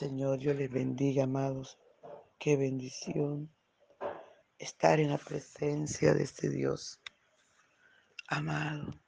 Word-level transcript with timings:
Señor, 0.00 0.38
yo 0.38 0.54
les 0.54 0.70
bendiga, 0.70 1.24
amados. 1.24 1.78
Qué 2.38 2.56
bendición 2.56 3.54
estar 4.56 4.98
en 4.98 5.10
la 5.10 5.18
presencia 5.18 6.14
de 6.14 6.22
este 6.22 6.48
Dios 6.48 6.98
amado. 8.26 8.98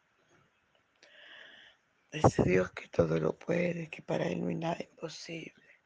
Ese 2.11 2.43
Dios 2.43 2.73
que 2.73 2.89
todo 2.89 3.19
lo 3.19 3.39
puede, 3.39 3.89
que 3.89 4.03
para 4.03 4.27
Él 4.27 4.43
no 4.43 4.49
hay 4.49 4.55
nada 4.55 4.77
imposible. 4.83 5.81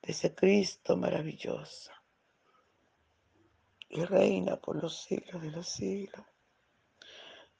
De 0.00 0.12
ese 0.12 0.32
Cristo 0.32 0.96
maravilloso. 0.96 1.90
Y 3.88 4.04
reina 4.04 4.60
por 4.60 4.80
los 4.80 5.02
siglos 5.02 5.42
de 5.42 5.50
los 5.50 5.68
siglos. 5.68 6.24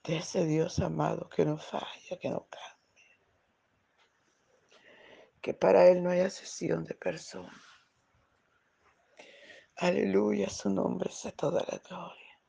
De 0.05 0.19
ese 0.19 0.45
Dios 0.45 0.79
amado 0.79 1.27
que 1.27 1.43
no 1.43 1.57
falla, 1.57 2.17
que 2.17 2.29
no 2.29 2.47
cambia 2.49 2.72
que 5.43 5.53
para 5.53 5.89
Él 5.89 6.01
no 6.01 6.09
hay 6.09 6.21
asesión 6.21 6.85
de 6.85 6.95
personas. 6.95 7.53
Aleluya, 9.75 10.49
su 10.49 10.69
nombre 10.69 11.09
es 11.09 11.35
toda 11.35 11.61
la 11.69 11.79
gloria. 11.79 12.39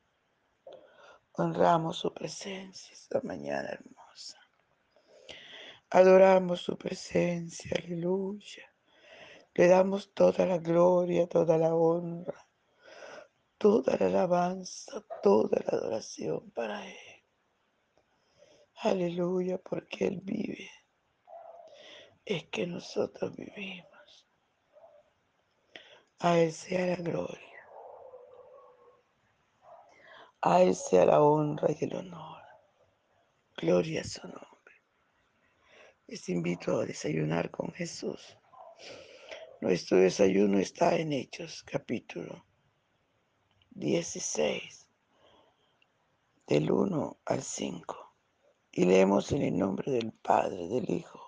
Honramos 1.33 1.97
su 1.97 2.13
presencia 2.13 2.93
esta 2.93 3.19
mañana 3.21 3.67
hermosa. 3.67 4.39
Adoramos 5.89 6.61
su 6.61 6.77
presencia, 6.77 7.71
aleluya. 7.83 8.63
Le 9.55 9.67
damos 9.67 10.13
toda 10.13 10.45
la 10.45 10.59
gloria, 10.59 11.27
toda 11.27 11.57
la 11.57 11.75
honra, 11.75 12.47
toda 13.57 13.97
la 13.97 14.05
alabanza, 14.05 15.03
toda 15.21 15.59
la 15.65 15.77
adoración 15.77 16.49
para 16.51 16.87
Él. 16.87 17.23
Aleluya, 18.83 19.57
porque 19.57 20.07
Él 20.07 20.21
vive 20.23 20.69
es 22.25 22.45
que 22.45 22.65
nosotros 22.65 23.35
vivimos. 23.35 24.27
A 26.19 26.39
Él 26.39 26.51
sea 26.51 26.87
la 26.87 26.95
gloria. 26.95 27.39
A 30.41 30.61
Él 30.61 30.75
sea 30.75 31.05
la 31.05 31.21
honra 31.21 31.67
y 31.79 31.83
el 31.83 31.95
honor. 31.95 32.41
Gloria 33.57 34.01
a 34.01 34.05
su 34.05 34.27
nombre. 34.27 34.45
Les 36.07 36.27
invito 36.29 36.79
a 36.79 36.85
desayunar 36.85 37.51
con 37.51 37.71
Jesús. 37.71 38.37
Nuestro 39.61 39.97
desayuno 39.97 40.59
está 40.59 40.95
en 40.95 41.13
Hechos, 41.13 41.63
capítulo 41.63 42.45
16, 43.71 44.87
del 46.47 46.71
1 46.71 47.17
al 47.25 47.43
5. 47.43 48.15
Y 48.71 48.85
leemos 48.85 49.31
en 49.31 49.43
el 49.43 49.57
nombre 49.57 49.91
del 49.91 50.11
Padre, 50.11 50.67
del 50.67 50.89
Hijo 50.89 51.24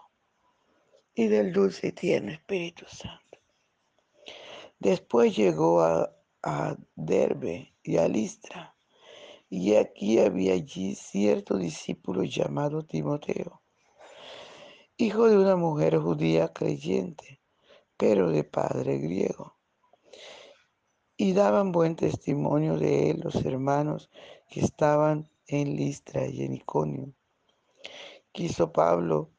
y 1.17 1.27
del 1.29 1.51
dulce 1.51 1.87
y 1.87 1.91
tierno 1.93 2.31
Espíritu 2.31 2.85
Santo. 2.87 3.39
Después 4.77 5.35
llegó 5.35 5.81
a, 5.81 6.13
Derbe 6.95 7.73
y 7.83 7.97
a 7.97 8.07
Listra, 8.07 8.75
y 9.49 9.75
aquí 9.75 10.19
había 10.19 10.53
allí 10.53 10.93
cierto 10.93 11.57
discípulo 11.57 12.23
llamado 12.23 12.85
Timoteo, 12.85 13.61
hijo 14.95 15.27
de 15.27 15.37
una 15.39 15.55
mujer 15.55 15.97
judía 15.97 16.53
creyente, 16.53 17.41
pero 17.97 18.29
de 18.29 18.43
padre 18.43 18.99
griego. 18.99 19.57
Y 21.17 21.33
daban 21.33 21.71
buen 21.71 21.95
testimonio 21.95 22.77
de 22.77 23.09
él 23.09 23.21
los 23.23 23.43
hermanos 23.43 24.11
que 24.49 24.59
estaban 24.59 25.29
en 25.47 25.75
Listra 25.75 26.27
y 26.27 26.43
en 26.43 26.53
Iconio. 26.53 27.11
Quiso 28.31 28.71
Pablo 28.71 29.31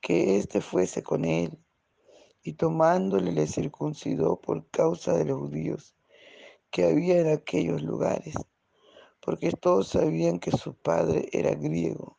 que 0.00 0.36
éste 0.36 0.60
fuese 0.60 1.02
con 1.02 1.24
él, 1.24 1.58
y 2.42 2.54
tomándole 2.54 3.32
le 3.32 3.46
circuncidó 3.46 4.40
por 4.40 4.68
causa 4.70 5.14
de 5.14 5.24
los 5.24 5.38
judíos 5.38 5.94
que 6.70 6.84
había 6.84 7.20
en 7.20 7.28
aquellos 7.28 7.82
lugares, 7.82 8.34
porque 9.20 9.50
todos 9.52 9.88
sabían 9.88 10.38
que 10.38 10.52
su 10.52 10.74
padre 10.74 11.28
era 11.32 11.54
griego. 11.54 12.18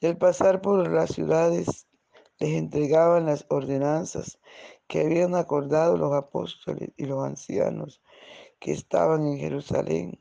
Y 0.00 0.06
al 0.06 0.18
pasar 0.18 0.60
por 0.60 0.90
las 0.90 1.10
ciudades 1.10 1.86
les 2.38 2.50
entregaban 2.50 3.26
las 3.26 3.46
ordenanzas 3.48 4.38
que 4.86 5.00
habían 5.00 5.34
acordado 5.34 5.96
los 5.96 6.12
apóstoles 6.12 6.90
y 6.96 7.06
los 7.06 7.24
ancianos 7.24 8.02
que 8.58 8.72
estaban 8.72 9.26
en 9.26 9.38
Jerusalén 9.38 10.18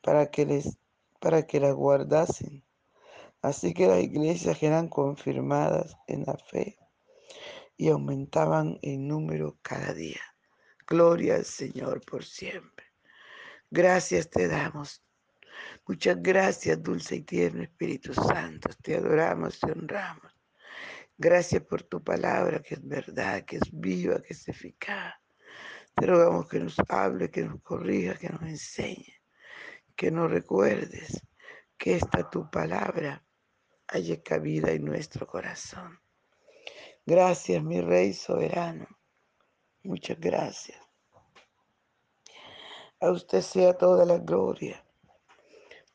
para 0.00 0.30
que 0.30 0.46
les 0.46 0.78
para 1.20 1.46
que 1.46 1.58
las 1.58 1.74
guardasen 1.74 2.64
Así 3.40 3.72
que 3.72 3.86
las 3.86 4.02
iglesias 4.02 4.62
eran 4.62 4.88
confirmadas 4.88 5.96
en 6.08 6.24
la 6.24 6.36
fe 6.36 6.76
y 7.76 7.88
aumentaban 7.88 8.78
en 8.82 9.06
número 9.06 9.58
cada 9.62 9.94
día. 9.94 10.20
Gloria 10.86 11.36
al 11.36 11.44
Señor 11.44 12.04
por 12.04 12.24
siempre. 12.24 12.86
Gracias 13.70 14.28
te 14.28 14.48
damos. 14.48 15.04
Muchas 15.86 16.20
gracias, 16.20 16.82
dulce 16.82 17.16
y 17.16 17.22
tierno 17.22 17.62
Espíritu 17.62 18.12
Santo. 18.12 18.70
Te 18.82 18.96
adoramos, 18.96 19.60
te 19.60 19.70
honramos. 19.70 20.32
Gracias 21.16 21.62
por 21.62 21.82
tu 21.82 22.02
palabra, 22.02 22.60
que 22.60 22.74
es 22.74 22.86
verdad, 22.86 23.44
que 23.44 23.56
es 23.56 23.70
viva, 23.72 24.20
que 24.22 24.34
es 24.34 24.48
eficaz. 24.48 25.14
Te 25.94 26.06
rogamos 26.06 26.48
que 26.48 26.60
nos 26.60 26.76
hable, 26.88 27.30
que 27.30 27.42
nos 27.42 27.60
corrija, 27.62 28.14
que 28.14 28.28
nos 28.28 28.42
enseñe, 28.42 29.14
que 29.96 30.10
nos 30.10 30.30
recuerdes 30.30 31.20
que 31.76 31.96
esta 31.96 32.28
tu 32.30 32.50
palabra 32.50 33.24
haya 33.88 34.22
cabida 34.22 34.70
en 34.70 34.84
nuestro 34.84 35.26
corazón. 35.26 35.98
Gracias, 37.06 37.62
mi 37.62 37.80
Rey 37.80 38.12
soberano. 38.12 38.86
Muchas 39.82 40.20
gracias. 40.20 40.78
A 43.00 43.10
usted 43.10 43.40
sea 43.40 43.78
toda 43.78 44.04
la 44.04 44.18
gloria, 44.18 44.84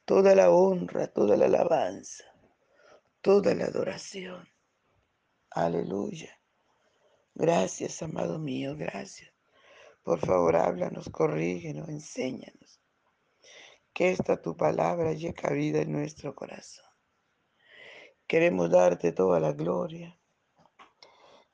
toda 0.05 0.33
la 0.33 0.49
honra, 0.49 1.07
toda 1.07 1.37
la 1.37 1.45
alabanza, 1.45 2.23
toda 3.21 3.53
la 3.53 3.65
adoración. 3.65 4.47
Aleluya. 5.51 6.39
Gracias, 7.35 8.01
amado 8.01 8.39
mío, 8.39 8.75
gracias. 8.75 9.31
Por 10.01 10.19
favor, 10.19 10.55
háblanos, 10.55 11.09
corrígenos, 11.09 11.89
enséñanos. 11.89 12.81
Que 13.93 14.11
esta 14.11 14.41
tu 14.41 14.57
palabra 14.57 15.09
haya 15.09 15.33
cabida 15.33 15.81
en 15.81 15.91
nuestro 15.91 16.33
corazón. 16.33 16.92
Queremos 18.33 18.67
darte 18.71 19.11
toda 19.11 19.39
la 19.39 19.51
gloria. 19.51 20.19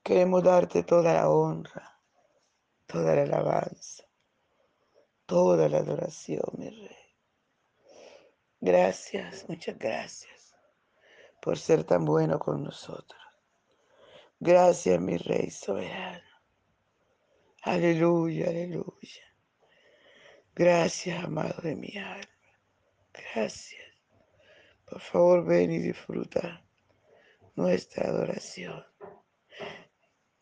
Queremos 0.02 0.42
darte 0.42 0.84
toda 0.84 1.14
la 1.14 1.30
honra, 1.30 2.00
toda 2.86 3.16
la 3.16 3.24
alabanza, 3.24 4.06
toda 5.26 5.68
la 5.68 5.80
adoración, 5.80 6.42
mi 6.54 6.70
rey. 6.70 6.96
Gracias, 8.62 9.46
muchas 9.50 9.78
gracias 9.78 10.56
por 11.42 11.58
ser 11.58 11.84
tan 11.84 12.06
bueno 12.06 12.40
con 12.40 12.64
nosotros. 12.64 13.22
Gracias, 14.40 15.02
mi 15.02 15.18
rey 15.18 15.52
soberano. 15.52 16.32
Aleluya, 17.64 18.48
aleluya. 18.48 19.26
Gracias, 20.56 21.26
amado 21.26 21.62
de 21.62 21.76
mi 21.76 21.98
alma. 21.98 22.24
Gracias. 23.12 23.84
Por 24.86 25.02
favor, 25.02 25.44
ven 25.44 25.72
y 25.72 25.80
disfruta 25.80 26.64
nuestra 27.60 28.08
adoración. 28.08 28.84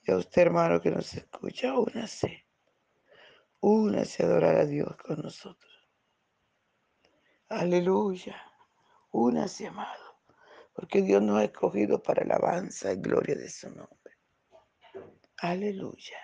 Y 0.04 0.12
a 0.12 0.18
usted, 0.18 0.44
hermano, 0.44 0.80
que 0.80 0.92
nos 0.92 1.12
escucha, 1.16 1.78
únase. 1.78 2.46
Únase 3.60 4.24
a 4.24 4.28
adorar 4.28 4.56
a 4.58 4.66
Dios 4.66 4.96
con 4.98 5.22
nosotros. 5.22 5.74
Aleluya. 7.50 8.40
Únase, 9.12 9.66
amado. 9.68 10.22
Porque 10.74 11.02
Dios 11.02 11.24
nos 11.24 11.40
ha 11.40 11.46
escogido 11.46 12.04
para 12.04 12.22
alabanza 12.22 12.94
y 12.94 12.98
gloria 12.98 13.36
de 13.36 13.50
su 13.50 13.68
nombre. 13.70 14.14
Aleluya. 15.38 16.20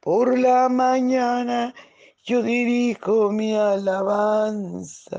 Por 0.00 0.38
la 0.38 0.70
mañana 0.70 1.74
yo 2.24 2.42
dirijo 2.42 3.30
mi 3.30 3.54
alabanza 3.54 5.18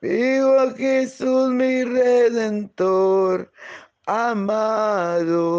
Vivo 0.00 0.60
a 0.60 0.70
Jesús 0.70 1.50
mi 1.50 1.82
redentor, 1.82 3.50
amado, 4.06 5.58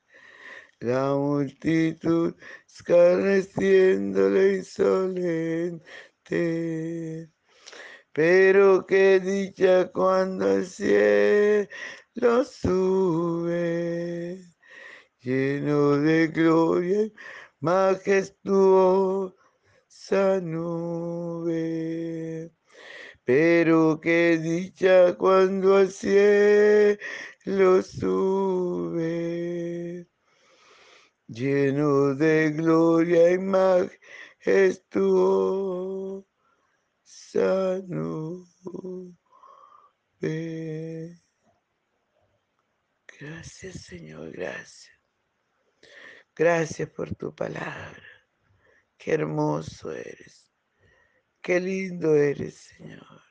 La 0.81 1.13
multitud 1.13 2.35
escarneciéndole 2.67 4.57
insolente. 4.57 5.81
Pero 8.13 8.85
qué 8.87 9.19
dicha 9.19 9.91
cuando 9.91 10.45
al 10.45 10.65
cielo 10.65 11.67
sube, 12.45 14.43
lleno 15.21 15.97
de 15.97 16.27
gloria 16.29 17.03
y 17.03 17.13
majestuosa 17.59 19.35
nube. 20.41 21.71
Pero 23.23 23.99
qué 24.01 24.39
dicha 24.39 25.15
cuando 25.17 25.75
al 25.77 25.91
cielo 25.91 26.97
sube, 27.83 29.31
lleno 31.31 32.13
de 32.13 32.51
gloria 32.51 33.31
y 33.31 33.37
majestuosa 33.37 36.25
nube. 37.87 39.07
Gracias 43.19 43.85
Señor, 43.85 44.31
gracias. 44.31 44.91
Gracias 46.35 46.89
por 46.89 47.15
tu 47.15 47.33
palabra. 47.33 48.03
Qué 48.97 49.13
hermoso 49.13 49.91
eres. 49.91 50.51
Qué 51.41 51.59
lindo 51.59 52.15
eres, 52.15 52.55
Señor. 52.55 53.21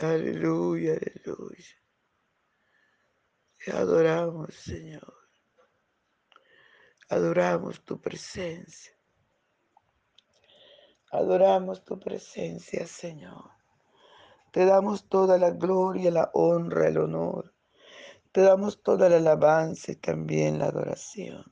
Aleluya, 0.00 0.94
aleluya. 0.94 1.76
Te 3.58 3.72
adoramos, 3.72 4.54
Señor. 4.54 5.23
Adoramos 7.08 7.84
tu 7.84 8.00
presencia. 8.00 8.92
Adoramos 11.10 11.84
tu 11.84 11.98
presencia, 11.98 12.86
Señor. 12.86 13.50
Te 14.50 14.64
damos 14.64 15.08
toda 15.08 15.38
la 15.38 15.50
gloria, 15.50 16.10
la 16.10 16.30
honra, 16.32 16.88
el 16.88 16.98
honor. 16.98 17.54
Te 18.32 18.40
damos 18.40 18.82
toda 18.82 19.08
la 19.08 19.16
alabanza 19.16 19.92
y 19.92 19.96
también 19.96 20.58
la 20.58 20.66
adoración. 20.66 21.44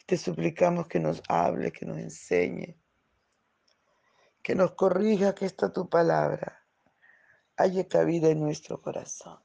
Y 0.00 0.04
te 0.04 0.16
suplicamos 0.16 0.88
que 0.88 1.00
nos 1.00 1.22
hable, 1.28 1.70
que 1.72 1.86
nos 1.86 1.98
enseñe 1.98 2.76
que 4.46 4.54
nos 4.54 4.74
corrija 4.74 5.34
que 5.34 5.44
esta 5.44 5.72
tu 5.72 5.88
palabra 5.88 6.64
haya 7.56 7.88
cabida 7.88 8.28
en 8.28 8.38
nuestro 8.38 8.80
corazón. 8.80 9.40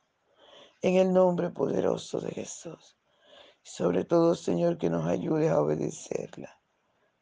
En 0.80 0.96
el 0.98 1.12
nombre 1.12 1.50
poderoso 1.50 2.22
de 2.22 2.30
Jesús. 2.30 3.01
Y 3.64 3.70
sobre 3.70 4.06
todo, 4.06 4.36
Señor, 4.36 4.78
que 4.78 4.90
nos 4.90 5.08
ayudes 5.08 5.52
a 5.52 5.62
obedecerla, 5.62 6.60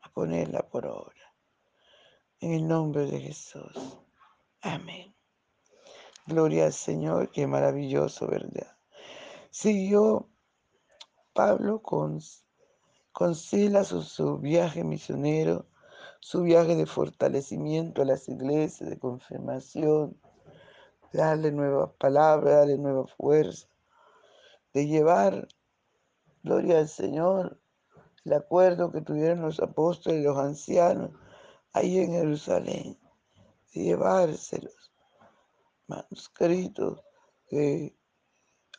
a 0.01 0.11
ponerla 0.11 0.61
por 0.69 0.85
obra. 0.85 1.35
En 2.39 2.53
el 2.53 2.67
nombre 2.67 3.05
de 3.05 3.19
Jesús. 3.19 3.99
Amén. 4.61 5.15
Gloria 6.25 6.65
al 6.65 6.73
Señor, 6.73 7.31
qué 7.31 7.47
maravilloso, 7.47 8.27
¿verdad? 8.27 8.77
Siguió 9.49 10.29
Pablo 11.33 11.81
con, 11.81 12.19
con 13.11 13.35
su, 13.35 14.37
viaje 14.39 14.83
misionero 14.83 15.65
su 16.19 16.43
viaje 16.43 16.75
de 16.75 16.85
fortalecimiento 16.85 18.01
a 18.01 18.05
las 18.05 18.27
iglesias, 18.27 18.89
de 18.89 18.99
confirmación, 18.99 20.19
darle 21.13 21.51
nuevas 21.51 21.91
palabras, 21.97 22.55
darle 22.55 22.77
nueva 22.77 23.07
fuerza, 23.07 23.67
de 24.73 24.87
llevar, 24.87 25.47
gloria 26.43 26.79
al 26.79 26.89
Señor, 26.89 27.59
el 28.25 28.33
acuerdo 28.33 28.91
que 28.91 29.01
tuvieron 29.01 29.41
los 29.41 29.59
apóstoles 29.59 30.19
y 30.19 30.23
los 30.23 30.37
ancianos 30.37 31.11
ahí 31.73 31.99
en 31.99 32.11
Jerusalén, 32.11 32.97
de 33.73 33.83
llevárselos 33.83 34.79
manuscritos 35.89 37.03
de, 37.49 37.95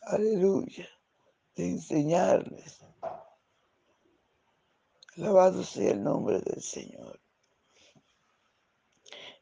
aleluya, 0.03 0.89
de 1.57 1.71
enseñarles. 1.71 2.81
Alabado 5.17 5.65
sea 5.65 5.91
el 5.91 6.03
nombre 6.03 6.41
del 6.41 6.63
Señor. 6.63 7.21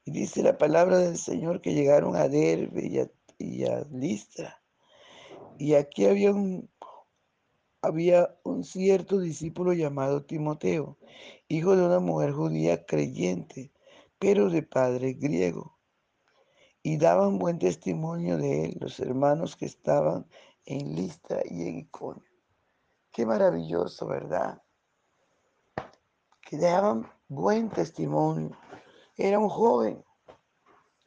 Y 0.05 0.11
dice 0.11 0.43
la 0.43 0.57
palabra 0.57 0.99
del 0.99 1.19
Señor 1.19 1.61
que 1.61 1.75
llegaron 1.75 2.17
a 2.17 2.29
Derbe 2.29 2.87
y 2.87 2.99
a, 2.99 3.11
y 3.37 3.65
a 3.67 3.85
Listra. 3.93 4.63
Y 5.59 5.75
aquí 5.75 6.07
había 6.07 6.33
un, 6.33 6.71
había 7.83 8.37
un 8.43 8.65
cierto 8.65 9.19
discípulo 9.19 9.73
llamado 9.73 10.25
Timoteo, 10.25 10.99
hijo 11.49 11.77
de 11.77 11.87
una 11.87 12.01
mujer 12.01 12.33
judía 12.33 12.85
creyente, 12.85 13.73
pero 14.19 14.51
de 14.51 14.63
padre 14.63 15.13
griego. 15.15 15.79
Y 16.83 16.97
daban 16.97 17.39
buen 17.39 17.59
testimonio 17.59 18.37
de 18.37 18.67
él 18.67 18.79
los 18.81 18.99
hermanos 19.01 19.57
que 19.57 19.67
estaban 19.67 20.27
en 20.65 20.95
Listra 20.95 21.41
y 21.45 21.69
en 21.69 21.79
Iconio. 21.79 22.23
Qué 23.11 23.27
maravilloso, 23.27 24.07
¿verdad? 24.07 24.63
Que 26.43 26.57
daban 26.57 27.11
buen 27.29 27.69
testimonio. 27.71 28.57
Era 29.17 29.39
un 29.39 29.49
joven. 29.49 30.05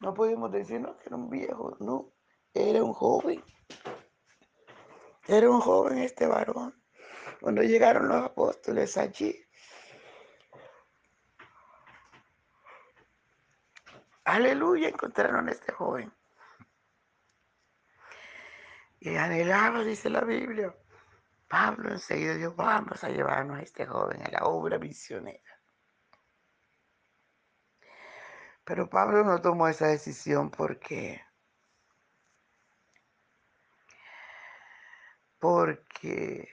No 0.00 0.12
podemos 0.14 0.50
decir 0.52 0.80
no, 0.80 0.96
que 0.98 1.04
era 1.06 1.16
un 1.16 1.30
viejo, 1.30 1.76
no. 1.80 2.10
Era 2.54 2.82
un 2.82 2.92
joven. 2.92 3.42
Era 5.32 5.48
un 5.48 5.62
joven 5.62 5.96
este 5.96 6.26
varón. 6.26 6.78
Cuando 7.40 7.62
llegaron 7.62 8.06
los 8.06 8.22
apóstoles 8.22 8.98
allí, 8.98 9.42
aleluya, 14.24 14.90
encontraron 14.90 15.48
a 15.48 15.52
este 15.52 15.72
joven. 15.72 16.12
Y 19.00 19.16
anhelaba, 19.16 19.82
dice 19.82 20.10
la 20.10 20.20
Biblia, 20.20 20.76
Pablo 21.48 21.92
enseguida 21.92 22.34
dijo, 22.34 22.54
vamos 22.54 23.02
a 23.02 23.08
llevarnos 23.08 23.58
a 23.58 23.62
este 23.62 23.86
joven 23.86 24.22
a 24.26 24.30
la 24.30 24.44
obra 24.44 24.78
misionera. 24.78 25.62
Pero 28.64 28.90
Pablo 28.90 29.24
no 29.24 29.40
tomó 29.40 29.66
esa 29.66 29.86
decisión 29.86 30.50
porque 30.50 31.24
porque 35.42 36.48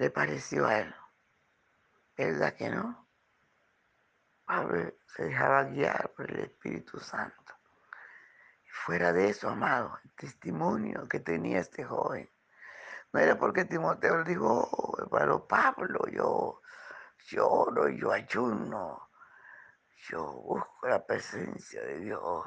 le 0.00 0.10
pareció 0.10 0.66
a 0.66 0.80
él. 0.80 0.94
¿Verdad 2.16 2.54
que 2.54 2.68
no? 2.68 3.08
Pablo 4.44 4.92
se 5.06 5.26
dejaba 5.26 5.62
guiar 5.62 6.12
por 6.14 6.28
el 6.32 6.40
Espíritu 6.40 6.98
Santo. 6.98 7.54
Fuera 8.72 9.12
de 9.12 9.28
eso, 9.28 9.48
amado, 9.48 9.96
el 10.02 10.10
testimonio 10.16 11.08
que 11.08 11.20
tenía 11.20 11.60
este 11.60 11.84
joven. 11.84 12.28
No 13.12 13.20
era 13.20 13.38
porque 13.38 13.64
Timoteo 13.64 14.18
le 14.18 14.30
dijo, 14.30 14.68
oh, 14.72 14.96
hermano 14.98 15.46
Pablo, 15.46 16.08
yo 16.08 16.62
lloro, 17.28 17.88
yo 17.88 18.10
ayuno, 18.10 19.10
yo 20.08 20.24
busco 20.24 20.88
la 20.88 21.06
presencia 21.06 21.82
de 21.82 22.00
Dios. 22.00 22.46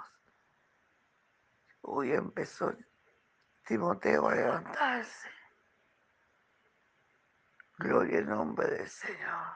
Hoy 1.80 2.12
empezó 2.12 2.74
Timoteo 3.66 4.28
a 4.28 4.36
levantarse. 4.36 5.30
Gloria 7.78 8.20
al 8.20 8.28
nombre 8.28 8.68
del 8.68 8.90
Señor. 8.90 9.56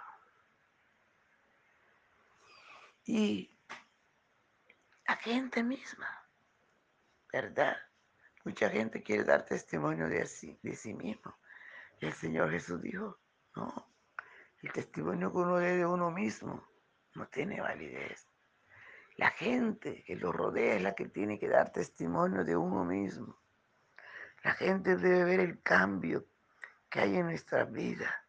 Y 3.05 3.57
la 5.07 5.15
gente 5.15 5.63
misma, 5.63 6.07
¿verdad? 7.31 7.77
Mucha 8.43 8.69
gente 8.69 9.03
quiere 9.03 9.23
dar 9.23 9.45
testimonio 9.45 10.09
de 10.09 10.25
sí, 10.25 10.59
de 10.61 10.75
sí 10.75 10.93
mismo. 10.93 11.37
El 11.99 12.13
Señor 12.13 12.51
Jesús 12.51 12.81
dijo, 12.81 13.19
no, 13.55 13.93
el 14.61 14.71
testimonio 14.71 15.31
que 15.31 15.37
uno 15.37 15.57
dé 15.57 15.77
de 15.77 15.85
uno 15.85 16.11
mismo 16.11 16.67
no 17.15 17.27
tiene 17.27 17.61
validez. 17.61 18.27
La 19.15 19.31
gente 19.31 20.03
que 20.03 20.15
lo 20.15 20.31
rodea 20.31 20.75
es 20.75 20.81
la 20.81 20.95
que 20.95 21.07
tiene 21.07 21.39
que 21.39 21.47
dar 21.47 21.71
testimonio 21.71 22.43
de 22.43 22.55
uno 22.55 22.83
mismo. 22.83 23.39
La 24.44 24.53
gente 24.53 24.96
debe 24.96 25.24
ver 25.24 25.39
el 25.39 25.62
cambio 25.62 26.27
que 26.89 27.01
hay 27.01 27.17
en 27.17 27.27
nuestra 27.27 27.65
vida. 27.65 28.25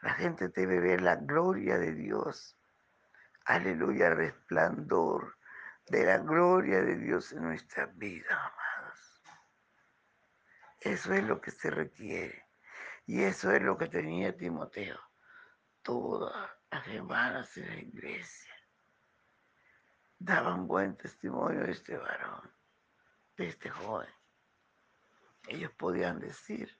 La 0.00 0.14
gente 0.14 0.48
debe 0.48 0.80
ver 0.80 1.00
la 1.00 1.16
gloria 1.16 1.78
de 1.78 1.94
Dios. 1.94 2.58
Aleluya, 3.44 4.10
resplandor 4.10 5.38
de 5.86 6.04
la 6.04 6.18
gloria 6.18 6.80
de 6.82 6.96
Dios 6.96 7.32
en 7.32 7.42
nuestra 7.42 7.86
vida, 7.86 8.26
amados. 8.30 9.22
Eso 10.80 11.12
es 11.14 11.24
lo 11.24 11.40
que 11.40 11.50
se 11.50 11.70
requiere. 11.70 12.48
Y 13.06 13.22
eso 13.22 13.52
es 13.52 13.62
lo 13.62 13.76
que 13.76 13.88
tenía 13.88 14.36
Timoteo. 14.36 14.98
Todas 15.82 16.50
las 16.70 16.88
hermanas 16.88 17.54
de 17.54 17.66
la 17.66 17.76
iglesia 17.76 18.54
daban 20.18 20.66
buen 20.66 20.96
testimonio 20.96 21.60
de 21.64 21.72
este 21.72 21.98
varón, 21.98 22.50
de 23.36 23.48
este 23.48 23.68
joven. 23.68 24.08
Ellos 25.46 25.72
podían 25.72 26.20
decir, 26.20 26.78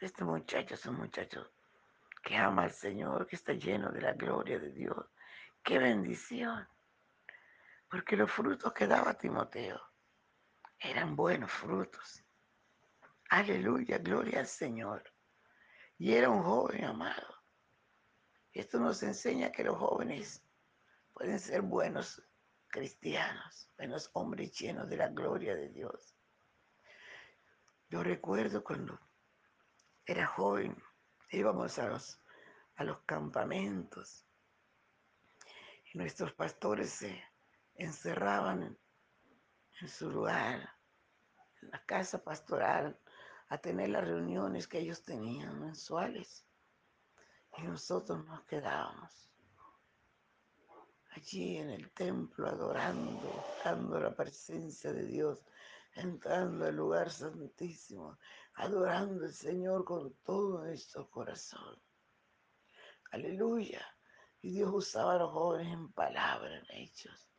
este 0.00 0.24
muchacho 0.24 0.74
es 0.74 0.86
un 0.86 0.96
muchacho 0.96 1.50
que 2.22 2.36
ama 2.36 2.64
al 2.64 2.72
Señor, 2.72 3.26
que 3.26 3.36
está 3.36 3.52
lleno 3.52 3.90
de 3.90 4.00
la 4.00 4.12
gloria 4.12 4.58
de 4.58 4.70
Dios. 4.70 4.96
¡Qué 5.62 5.78
bendición! 5.78 6.66
Porque 7.88 8.16
los 8.16 8.30
frutos 8.30 8.72
que 8.72 8.86
daba 8.86 9.14
Timoteo 9.14 9.80
eran 10.78 11.16
buenos 11.16 11.50
frutos. 11.50 12.24
Aleluya, 13.30 13.98
gloria 13.98 14.40
al 14.40 14.46
Señor. 14.46 15.02
Y 15.98 16.14
era 16.14 16.30
un 16.30 16.42
joven 16.42 16.84
amado. 16.84 17.42
Esto 18.52 18.78
nos 18.78 19.02
enseña 19.02 19.50
que 19.50 19.64
los 19.64 19.76
jóvenes 19.76 20.42
pueden 21.12 21.40
ser 21.40 21.62
buenos 21.62 22.22
cristianos, 22.68 23.68
buenos 23.76 24.10
hombres 24.14 24.52
llenos 24.58 24.88
de 24.88 24.96
la 24.96 25.08
gloria 25.08 25.54
de 25.56 25.68
Dios. 25.70 26.14
Yo 27.88 28.02
recuerdo 28.02 28.64
cuando 28.64 28.98
era 30.06 30.26
joven, 30.26 30.76
íbamos 31.30 31.78
a 31.78 31.88
los, 31.88 32.20
a 32.76 32.84
los 32.84 32.98
campamentos 33.06 34.26
y 35.92 35.98
nuestros 35.98 36.32
pastores 36.32 36.90
se 36.90 37.22
encerraban 37.74 38.62
en, 38.62 38.78
en 39.80 39.88
su 39.88 40.10
lugar, 40.10 40.68
en 41.62 41.70
la 41.70 41.84
casa 41.84 42.22
pastoral, 42.22 42.98
a 43.48 43.58
tener 43.58 43.90
las 43.90 44.04
reuniones 44.04 44.66
que 44.66 44.78
ellos 44.78 45.04
tenían 45.04 45.60
mensuales. 45.60 46.46
Y 47.56 47.62
nosotros 47.62 48.24
nos 48.24 48.42
quedábamos 48.44 49.24
allí 51.14 51.58
en 51.58 51.70
el 51.70 51.90
templo 51.92 52.48
adorando, 52.48 53.20
buscando 53.20 54.00
la 54.00 54.14
presencia 54.14 54.92
de 54.92 55.04
Dios, 55.04 55.44
entrando 55.94 56.66
al 56.66 56.76
lugar 56.76 57.10
santísimo, 57.10 58.18
adorando 58.54 59.24
al 59.24 59.32
Señor 59.32 59.84
con 59.84 60.14
todo 60.24 60.64
nuestro 60.64 61.08
corazón. 61.10 61.80
Aleluya. 63.12 63.80
Y 64.40 64.52
Dios 64.52 64.70
usaba 64.72 65.14
a 65.14 65.18
los 65.18 65.32
jóvenes 65.32 65.72
en 65.72 65.92
palabras, 65.92 66.62
en 66.68 66.82
hechos. 66.82 67.30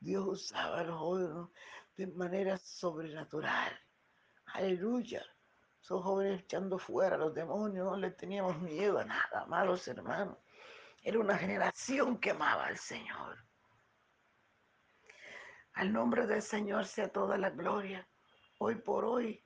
Dios 0.00 0.26
usaba 0.26 0.80
a 0.80 0.84
los 0.84 0.98
jóvenes 0.98 1.48
de 1.96 2.06
manera 2.08 2.58
sobrenatural. 2.58 3.72
Aleluya. 4.46 5.24
Son 5.80 6.02
jóvenes 6.02 6.42
echando 6.42 6.78
fuera 6.78 7.16
a 7.16 7.18
los 7.18 7.34
demonios, 7.34 7.84
no 7.84 7.96
le 7.96 8.10
teníamos 8.12 8.58
miedo 8.60 8.98
a 8.98 9.04
nada, 9.04 9.46
malos 9.46 9.86
hermanos. 9.88 10.38
Era 11.02 11.18
una 11.18 11.36
generación 11.36 12.18
que 12.18 12.30
amaba 12.30 12.66
al 12.66 12.78
Señor. 12.78 13.44
Al 15.74 15.92
nombre 15.92 16.26
del 16.26 16.42
Señor 16.42 16.86
sea 16.86 17.08
toda 17.08 17.38
la 17.38 17.50
gloria. 17.50 18.06
Hoy 18.58 18.76
por 18.76 19.04
hoy, 19.04 19.44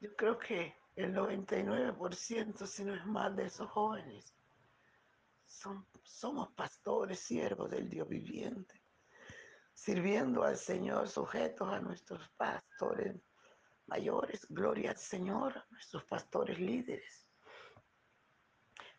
yo 0.00 0.14
creo 0.16 0.38
que 0.38 0.76
el 0.96 1.14
99%, 1.14 2.66
si 2.66 2.84
no 2.84 2.94
es 2.94 3.06
más 3.06 3.34
de 3.36 3.46
esos 3.46 3.70
jóvenes, 3.70 4.34
son, 5.46 5.86
somos 6.02 6.52
pastores, 6.52 7.20
siervos 7.20 7.70
del 7.70 7.88
Dios 7.88 8.08
viviente, 8.08 8.82
sirviendo 9.72 10.42
al 10.42 10.56
Señor, 10.56 11.08
sujetos 11.08 11.68
a 11.68 11.80
nuestros 11.80 12.28
pastores 12.36 13.16
mayores, 13.86 14.46
gloria 14.48 14.90
al 14.90 14.98
Señor, 14.98 15.64
nuestros 15.70 16.04
pastores 16.04 16.58
líderes, 16.58 17.28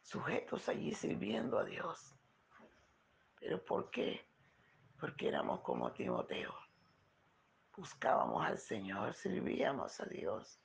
sujetos 0.02 0.68
allí 0.70 0.94
sirviendo 0.94 1.60
a 1.60 1.66
Dios. 1.66 2.16
¿Pero 3.40 3.64
por 3.64 3.90
qué? 3.90 4.31
Porque 5.02 5.30
éramos 5.30 5.62
como 5.62 5.92
Timoteo. 5.92 6.54
Buscábamos 7.76 8.46
al 8.46 8.60
Señor, 8.60 9.16
servíamos 9.16 10.00
a 10.00 10.06
Dios. 10.06 10.62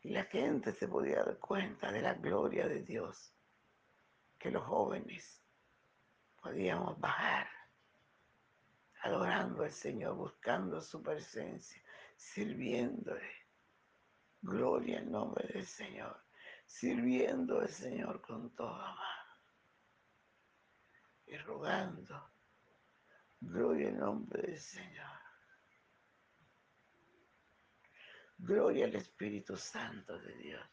Y 0.00 0.10
la 0.10 0.24
gente 0.24 0.72
se 0.72 0.88
podía 0.88 1.22
dar 1.22 1.38
cuenta 1.38 1.92
de 1.92 2.02
la 2.02 2.14
gloria 2.14 2.66
de 2.66 2.82
Dios, 2.82 3.32
que 4.36 4.50
los 4.50 4.64
jóvenes 4.64 5.40
podíamos 6.42 6.98
bajar 6.98 7.46
adorando 9.02 9.62
al 9.62 9.70
Señor, 9.70 10.16
buscando 10.16 10.80
su 10.80 11.00
presencia, 11.00 11.80
sirviéndole. 12.16 13.30
Gloria 14.40 14.98
al 14.98 15.08
nombre 15.08 15.46
del 15.46 15.66
Señor, 15.66 16.20
sirviendo 16.66 17.60
al 17.60 17.68
Señor 17.68 18.20
con 18.22 18.50
toda 18.56 18.92
mano 18.92 19.34
y 21.26 21.36
rogando. 21.36 22.37
Gloria 23.40 23.88
al 23.88 23.98
nombre 23.98 24.42
del 24.42 24.58
Señor. 24.58 25.06
Gloria 28.38 28.86
al 28.86 28.94
Espíritu 28.94 29.56
Santo 29.56 30.18
de 30.18 30.34
Dios, 30.36 30.64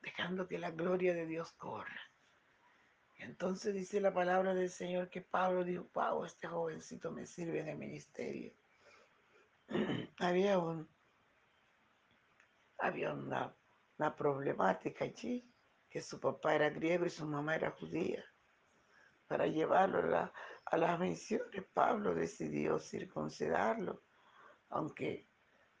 dejando 0.00 0.46
que 0.46 0.58
la 0.58 0.70
gloria 0.70 1.12
de 1.12 1.26
Dios 1.26 1.52
corra. 1.52 2.00
Entonces 3.18 3.74
dice 3.74 4.00
la 4.00 4.12
palabra 4.12 4.54
del 4.54 4.70
Señor 4.70 5.08
que 5.08 5.22
Pablo 5.22 5.64
dijo, 5.64 5.86
Pablo, 5.88 6.24
este 6.26 6.48
jovencito 6.48 7.12
me 7.12 7.26
sirve 7.26 7.60
en 7.60 7.68
el 7.68 7.78
ministerio. 7.78 8.52
había 10.18 10.58
un, 10.58 10.88
había 12.78 13.12
una, 13.12 13.54
una 13.98 14.16
problemática 14.16 15.04
allí, 15.04 15.48
que 15.88 16.00
su 16.00 16.18
papá 16.18 16.54
era 16.54 16.70
griego 16.70 17.06
y 17.06 17.10
su 17.10 17.26
mamá 17.26 17.54
era 17.54 17.70
judía. 17.70 18.24
Para 19.28 19.46
llevarlo 19.46 19.98
a, 19.98 20.02
la, 20.02 20.32
a 20.72 20.78
las 20.78 20.98
misiones, 20.98 21.66
Pablo 21.74 22.14
decidió 22.14 22.78
circuncidarlo, 22.78 24.04
aunque 24.70 25.28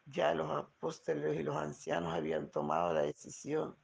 ya 0.04 0.34
los 0.34 0.50
apóstoles 0.50 1.40
y 1.40 1.42
los 1.42 1.56
ancianos 1.56 2.12
habían 2.12 2.50
tomado 2.50 2.92
la 2.92 3.00
decisión 3.00 3.74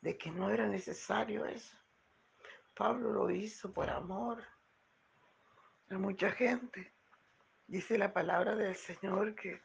de 0.00 0.18
que 0.18 0.32
no 0.32 0.50
era 0.50 0.66
necesario 0.66 1.44
eso. 1.44 1.76
Pablo 2.74 3.12
lo 3.12 3.30
hizo 3.30 3.72
por 3.72 3.88
amor 3.88 4.42
a 5.90 5.96
mucha 5.96 6.32
gente. 6.32 6.92
Dice 7.68 7.96
la 7.96 8.12
palabra 8.12 8.56
del 8.56 8.74
Señor 8.74 9.36
que 9.36 9.62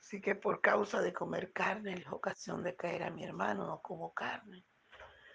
sí 0.00 0.20
que 0.20 0.34
por 0.34 0.60
causa 0.60 1.02
de 1.02 1.12
comer 1.12 1.52
carne 1.52 1.94
es 1.94 2.06
ocasión 2.08 2.64
de 2.64 2.74
caer 2.74 3.04
a 3.04 3.10
mi 3.10 3.22
hermano, 3.22 3.64
no 3.64 3.80
como 3.80 4.12
carne. 4.12 4.66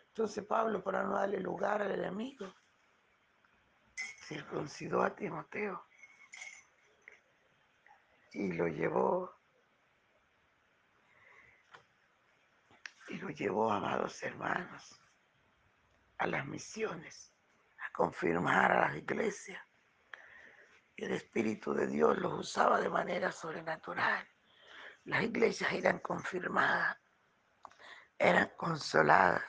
Entonces 0.10 0.44
Pablo, 0.44 0.84
para 0.84 1.04
no 1.04 1.14
darle 1.14 1.40
lugar 1.40 1.82
al 1.82 1.92
enemigo, 1.92 2.54
circuncidó 4.30 5.02
a 5.02 5.16
Timoteo 5.16 5.84
y 8.32 8.52
lo 8.52 8.68
llevó 8.68 9.36
y 13.08 13.16
lo 13.16 13.30
llevó, 13.30 13.72
amados 13.72 14.22
hermanos, 14.22 15.02
a 16.20 16.28
las 16.28 16.46
misiones, 16.46 17.34
a 17.80 17.92
confirmar 17.92 18.72
a 18.72 18.82
las 18.82 18.98
iglesias. 18.98 19.66
Y 20.96 21.06
el 21.06 21.14
Espíritu 21.14 21.74
de 21.74 21.88
Dios 21.88 22.16
los 22.20 22.34
usaba 22.34 22.80
de 22.80 22.90
manera 22.90 23.32
sobrenatural. 23.32 24.28
Las 25.06 25.24
iglesias 25.24 25.74
eran 25.74 25.98
confirmadas, 26.00 27.00
eran 28.20 28.52
consoladas. 28.56 29.44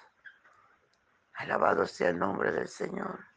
Alabado 1.35 1.87
sea 1.87 2.09
el 2.09 2.19
nombre 2.19 2.51
del 2.51 2.69
Señor. 2.69 3.30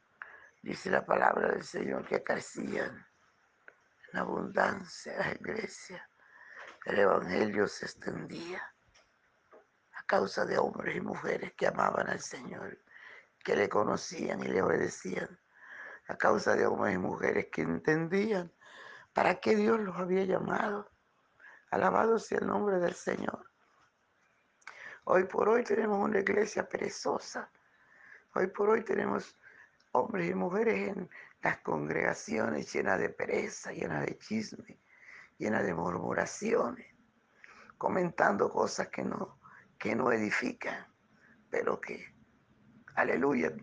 Dice 0.63 0.89
la 0.89 1.05
palabra 1.05 1.49
del 1.49 1.63
Señor 1.63 2.07
que 2.07 2.23
crecían 2.23 3.05
en 4.11 4.19
abundancia 4.19 5.15
las 5.17 5.35
iglesias. 5.35 6.01
El 6.85 6.99
Evangelio 6.99 7.67
se 7.67 7.85
extendía 7.85 8.73
causa 10.13 10.45
de 10.45 10.57
hombres 10.57 10.95
y 10.95 11.01
mujeres 11.01 11.53
que 11.53 11.67
amaban 11.67 12.07
al 12.07 12.19
Señor, 12.19 12.77
que 13.43 13.55
le 13.55 13.69
conocían 13.69 14.43
y 14.43 14.47
le 14.47 14.61
obedecían, 14.61 15.39
a 16.07 16.17
causa 16.17 16.55
de 16.55 16.65
hombres 16.65 16.95
y 16.95 16.97
mujeres 16.97 17.47
que 17.51 17.61
entendían 17.61 18.51
para 19.13 19.39
qué 19.39 19.55
Dios 19.55 19.79
los 19.79 19.95
había 19.97 20.23
llamado. 20.25 20.89
Alabado 21.71 22.19
sea 22.19 22.39
el 22.39 22.45
nombre 22.47 22.77
del 22.77 22.93
Señor. 22.93 23.49
Hoy 25.05 25.23
por 25.23 25.49
hoy 25.49 25.63
tenemos 25.63 25.99
una 25.99 26.19
iglesia 26.19 26.67
perezosa. 26.69 27.49
Hoy 28.35 28.47
por 28.47 28.69
hoy 28.69 28.83
tenemos 28.83 29.35
hombres 29.93 30.29
y 30.29 30.33
mujeres 30.33 30.89
en 30.89 31.09
las 31.41 31.57
congregaciones 31.59 32.71
llenas 32.73 32.99
de 32.99 33.09
pereza, 33.09 33.71
llenas 33.71 34.05
de 34.05 34.17
chisme, 34.17 34.79
llenas 35.37 35.63
de 35.63 35.73
murmuraciones, 35.73 36.87
comentando 37.77 38.49
cosas 38.49 38.87
que 38.89 39.03
no, 39.03 39.37
que 39.77 39.95
no 39.95 40.11
edifican, 40.11 40.87
pero 41.49 41.79
que, 41.79 42.13
aleluya, 42.95 43.53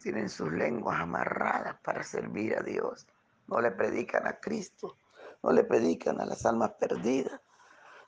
tienen 0.00 0.30
sus 0.30 0.50
lenguas 0.52 0.98
amarradas 1.00 1.78
para 1.80 2.02
servir 2.02 2.56
a 2.56 2.62
Dios. 2.62 3.06
No 3.46 3.60
le 3.60 3.70
predican 3.70 4.26
a 4.26 4.40
Cristo, 4.40 4.96
no 5.42 5.52
le 5.52 5.64
predican 5.64 6.20
a 6.20 6.24
las 6.24 6.46
almas 6.46 6.72
perdidas. 6.80 7.40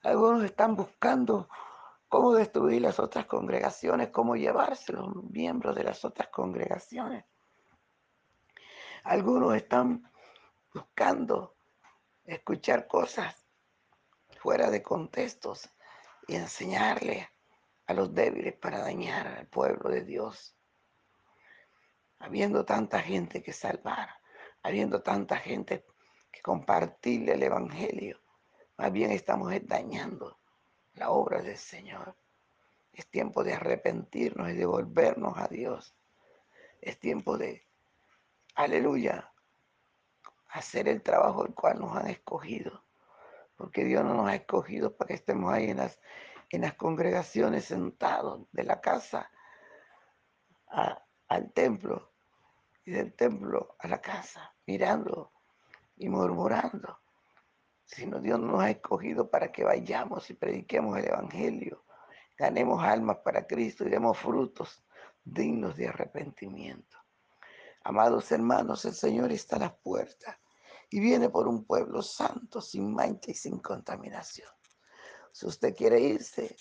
Algunos 0.04 0.44
están 0.44 0.74
buscando 0.74 1.48
cómo 2.08 2.32
destruir 2.32 2.80
las 2.82 2.98
otras 2.98 3.26
congregaciones, 3.26 4.08
cómo 4.08 4.36
llevarse 4.36 4.92
los 4.94 5.14
miembros 5.24 5.76
de 5.76 5.84
las 5.84 6.04
otras 6.04 6.28
congregaciones. 6.28 7.24
Algunos 9.08 9.56
están 9.56 10.06
buscando 10.74 11.56
escuchar 12.26 12.86
cosas 12.86 13.34
fuera 14.38 14.68
de 14.68 14.82
contextos 14.82 15.70
y 16.26 16.36
enseñarle 16.36 17.30
a 17.86 17.94
los 17.94 18.12
débiles 18.12 18.52
para 18.58 18.80
dañar 18.80 19.26
al 19.26 19.46
pueblo 19.46 19.88
de 19.88 20.04
Dios. 20.04 20.54
Habiendo 22.18 22.66
tanta 22.66 23.00
gente 23.00 23.42
que 23.42 23.54
salvar, 23.54 24.10
habiendo 24.62 25.02
tanta 25.02 25.38
gente 25.38 25.86
que 26.30 26.42
compartirle 26.42 27.32
el 27.32 27.44
Evangelio, 27.44 28.20
más 28.76 28.92
bien 28.92 29.10
estamos 29.10 29.54
dañando 29.62 30.38
la 30.92 31.08
obra 31.08 31.40
del 31.40 31.56
Señor. 31.56 32.14
Es 32.92 33.08
tiempo 33.08 33.42
de 33.42 33.54
arrepentirnos 33.54 34.50
y 34.50 34.52
de 34.52 34.66
volvernos 34.66 35.38
a 35.38 35.48
Dios. 35.48 35.96
Es 36.82 36.98
tiempo 37.00 37.38
de, 37.38 37.67
aleluya, 38.58 39.32
hacer 40.50 40.88
el 40.88 41.02
trabajo 41.02 41.46
el 41.46 41.54
cual 41.54 41.80
nos 41.80 41.96
han 41.96 42.08
escogido. 42.08 42.84
Porque 43.56 43.84
Dios 43.84 44.04
no 44.04 44.14
nos 44.14 44.28
ha 44.28 44.36
escogido 44.36 44.96
para 44.96 45.08
que 45.08 45.14
estemos 45.14 45.52
ahí 45.52 45.70
en 45.70 45.78
las 45.78 45.98
en 46.50 46.62
las 46.62 46.74
congregaciones 46.74 47.66
sentados 47.66 48.46
de 48.52 48.64
la 48.64 48.80
casa 48.80 49.30
al 51.28 51.52
templo 51.52 52.12
y 52.84 52.90
del 52.90 53.14
templo 53.14 53.76
a 53.78 53.88
la 53.88 54.00
casa, 54.00 54.54
mirando 54.66 55.32
y 55.96 56.08
murmurando, 56.08 57.00
sino 57.84 58.20
Dios 58.20 58.38
nos 58.40 58.60
ha 58.60 58.70
escogido 58.70 59.30
para 59.30 59.50
que 59.50 59.64
vayamos 59.64 60.30
y 60.30 60.34
prediquemos 60.34 60.96
el 60.98 61.06
Evangelio, 61.06 61.84
ganemos 62.36 62.82
almas 62.82 63.18
para 63.18 63.46
Cristo 63.46 63.84
y 63.84 63.90
demos 63.90 64.18
frutos 64.18 64.84
dignos 65.24 65.76
de 65.76 65.88
arrepentimiento. 65.88 66.97
Amados 67.84 68.30
hermanos, 68.32 68.84
el 68.84 68.94
Señor 68.94 69.32
está 69.32 69.56
a 69.56 69.60
las 69.60 69.72
puertas 69.72 70.36
y 70.90 71.00
viene 71.00 71.28
por 71.28 71.46
un 71.48 71.64
pueblo 71.64 72.02
santo, 72.02 72.60
sin 72.60 72.92
mancha 72.92 73.30
y 73.30 73.34
sin 73.34 73.58
contaminación. 73.58 74.50
Si 75.32 75.46
usted 75.46 75.74
quiere 75.74 76.00
irse 76.00 76.56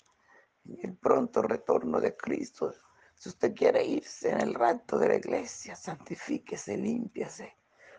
en 0.64 0.78
el 0.82 0.96
pronto 0.96 1.42
retorno 1.42 2.00
de 2.00 2.16
Cristo, 2.16 2.72
si 3.14 3.30
usted 3.30 3.54
quiere 3.54 3.84
irse 3.84 4.30
en 4.30 4.40
el 4.40 4.54
rapto 4.54 4.98
de 4.98 5.08
la 5.08 5.16
iglesia, 5.16 5.74
santifíquese, 5.74 6.76
límpiase, 6.76 7.56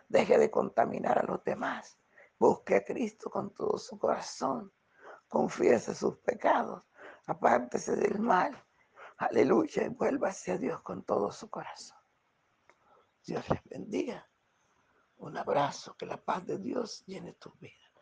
deje 0.08 0.38
de 0.38 0.50
contaminar 0.50 1.18
a 1.18 1.22
los 1.22 1.44
demás. 1.44 1.98
Busque 2.38 2.76
a 2.76 2.84
Cristo 2.84 3.30
con 3.30 3.52
todo 3.52 3.76
su 3.76 3.98
corazón. 3.98 4.72
Confiese 5.28 5.94
sus 5.94 6.16
pecados. 6.18 6.82
Apártese 7.26 7.96
del 7.96 8.18
mal. 8.18 8.64
Aleluya. 9.18 9.84
Y 9.84 9.88
vuélvase 9.88 10.52
a 10.52 10.58
Dios 10.58 10.80
con 10.80 11.04
todo 11.04 11.30
su 11.30 11.50
corazón. 11.50 11.99
Dios 13.30 13.48
les 13.48 13.62
bendiga. 13.62 14.28
Un 15.18 15.36
abrazo. 15.36 15.94
Que 15.96 16.04
la 16.04 16.16
paz 16.16 16.44
de 16.44 16.58
Dios 16.58 17.04
llene 17.06 17.34
tu 17.34 17.52
vida. 17.60 17.92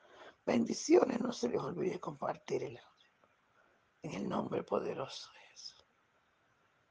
Bendiciones, 0.46 1.20
no 1.20 1.32
se 1.32 1.50
les 1.50 1.60
olvide 1.60 2.00
compartir 2.00 2.62
el 2.62 2.78
audio. 2.78 3.10
En 4.00 4.14
el 4.14 4.26
nombre 4.26 4.62
poderoso 4.62 5.30
de 5.34 5.40
Jesús. 5.50 5.77